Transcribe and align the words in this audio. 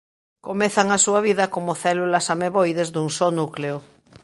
Comezan 0.47 0.87
a 0.91 0.97
súa 1.05 1.21
vida 1.27 1.45
como 1.55 1.79
células 1.83 2.25
ameboides 2.35 2.87
dun 2.93 3.07
só 3.17 3.27
núcleo. 3.39 3.77